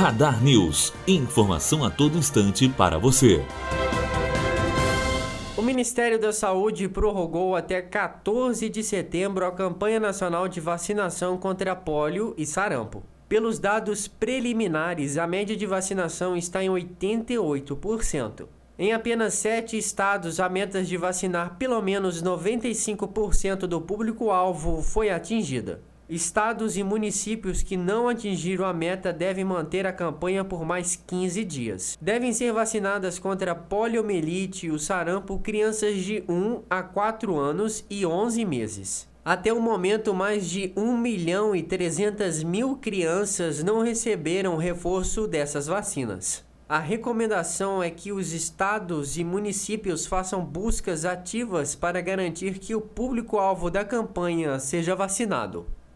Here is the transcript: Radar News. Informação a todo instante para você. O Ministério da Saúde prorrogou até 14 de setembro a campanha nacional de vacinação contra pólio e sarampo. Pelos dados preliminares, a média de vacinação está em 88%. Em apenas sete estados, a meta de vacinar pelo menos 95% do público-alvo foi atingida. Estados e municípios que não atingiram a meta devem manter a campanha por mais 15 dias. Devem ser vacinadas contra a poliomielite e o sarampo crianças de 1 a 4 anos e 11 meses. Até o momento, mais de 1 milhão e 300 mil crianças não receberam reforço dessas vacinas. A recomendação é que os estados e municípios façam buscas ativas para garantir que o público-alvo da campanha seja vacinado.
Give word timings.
Radar 0.00 0.42
News. 0.42 0.94
Informação 1.06 1.84
a 1.84 1.90
todo 1.90 2.16
instante 2.16 2.66
para 2.70 2.96
você. 2.96 3.44
O 5.58 5.60
Ministério 5.60 6.18
da 6.18 6.32
Saúde 6.32 6.88
prorrogou 6.88 7.54
até 7.54 7.82
14 7.82 8.70
de 8.70 8.82
setembro 8.82 9.44
a 9.44 9.52
campanha 9.52 10.00
nacional 10.00 10.48
de 10.48 10.58
vacinação 10.58 11.36
contra 11.36 11.76
pólio 11.76 12.34
e 12.38 12.46
sarampo. 12.46 13.02
Pelos 13.28 13.58
dados 13.58 14.08
preliminares, 14.08 15.18
a 15.18 15.26
média 15.26 15.54
de 15.54 15.66
vacinação 15.66 16.34
está 16.34 16.64
em 16.64 16.70
88%. 16.70 18.46
Em 18.78 18.94
apenas 18.94 19.34
sete 19.34 19.76
estados, 19.76 20.40
a 20.40 20.48
meta 20.48 20.82
de 20.82 20.96
vacinar 20.96 21.58
pelo 21.58 21.82
menos 21.82 22.22
95% 22.22 23.66
do 23.66 23.82
público-alvo 23.82 24.80
foi 24.80 25.10
atingida. 25.10 25.82
Estados 26.10 26.76
e 26.76 26.82
municípios 26.82 27.62
que 27.62 27.76
não 27.76 28.08
atingiram 28.08 28.64
a 28.64 28.72
meta 28.72 29.12
devem 29.12 29.44
manter 29.44 29.86
a 29.86 29.92
campanha 29.92 30.44
por 30.44 30.64
mais 30.64 30.96
15 30.96 31.44
dias. 31.44 31.96
Devem 32.00 32.32
ser 32.32 32.52
vacinadas 32.52 33.16
contra 33.16 33.52
a 33.52 33.54
poliomielite 33.54 34.66
e 34.66 34.70
o 34.72 34.78
sarampo 34.78 35.38
crianças 35.38 35.98
de 35.98 36.24
1 36.28 36.62
a 36.68 36.82
4 36.82 37.38
anos 37.38 37.84
e 37.88 38.04
11 38.04 38.44
meses. 38.44 39.08
Até 39.24 39.52
o 39.52 39.60
momento, 39.60 40.12
mais 40.12 40.50
de 40.50 40.72
1 40.76 40.98
milhão 40.98 41.54
e 41.54 41.62
300 41.62 42.42
mil 42.42 42.76
crianças 42.78 43.62
não 43.62 43.80
receberam 43.80 44.56
reforço 44.56 45.28
dessas 45.28 45.68
vacinas. 45.68 46.44
A 46.68 46.80
recomendação 46.80 47.80
é 47.80 47.88
que 47.88 48.10
os 48.10 48.32
estados 48.32 49.16
e 49.16 49.22
municípios 49.22 50.06
façam 50.06 50.44
buscas 50.44 51.04
ativas 51.04 51.76
para 51.76 52.00
garantir 52.00 52.58
que 52.58 52.74
o 52.74 52.80
público-alvo 52.80 53.70
da 53.70 53.84
campanha 53.84 54.58
seja 54.58 54.96
vacinado. 54.96 55.66